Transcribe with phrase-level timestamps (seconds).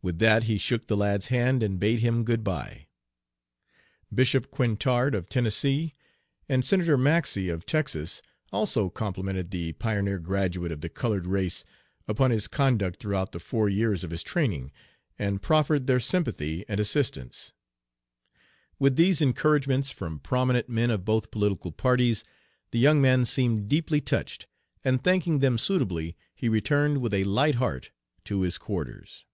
[0.00, 2.86] "With that he shook the lad's hand and bade him good by.
[4.14, 5.92] "Bishop Quintard, of Tennessee,
[6.48, 11.62] and Senator Maxey, of Texas, also complimented the pioneer graduate of the colored race
[12.06, 14.72] upon his conduct throughout the four years of his training,
[15.18, 17.52] and proffered their sympathy and assistance.
[18.78, 22.24] With these encouragements from prominent men of both political parties
[22.70, 24.46] the young man seemed deeply touched,
[24.84, 27.90] and thanking them suitably he returned with a light heart
[28.24, 29.26] to his quarters."